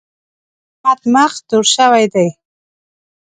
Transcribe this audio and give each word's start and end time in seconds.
د 0.03 0.03
احمد 0.91 1.01
مخ 1.13 1.31
تور 1.49 1.65
شوی 1.75 2.05
دی. 2.13 2.27